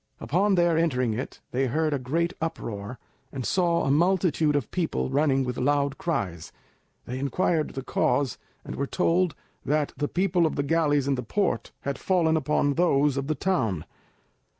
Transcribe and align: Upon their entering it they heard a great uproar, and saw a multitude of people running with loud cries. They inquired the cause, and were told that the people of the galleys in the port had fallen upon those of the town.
Upon 0.19 0.55
their 0.55 0.79
entering 0.79 1.13
it 1.13 1.41
they 1.51 1.67
heard 1.67 1.93
a 1.93 1.99
great 1.99 2.33
uproar, 2.41 2.97
and 3.31 3.45
saw 3.45 3.83
a 3.83 3.91
multitude 3.91 4.55
of 4.55 4.71
people 4.71 5.11
running 5.11 5.43
with 5.43 5.59
loud 5.59 5.99
cries. 5.99 6.51
They 7.05 7.19
inquired 7.19 7.75
the 7.75 7.83
cause, 7.83 8.39
and 8.65 8.73
were 8.77 8.87
told 8.87 9.35
that 9.63 9.93
the 9.97 10.07
people 10.07 10.47
of 10.47 10.55
the 10.55 10.63
galleys 10.63 11.07
in 11.07 11.13
the 11.13 11.21
port 11.21 11.71
had 11.81 11.99
fallen 11.99 12.35
upon 12.35 12.73
those 12.73 13.15
of 13.15 13.27
the 13.27 13.35
town. 13.35 13.85